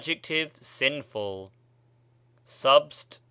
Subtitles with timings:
[0.61, 1.51] sinful,
[2.47, 3.19] subst.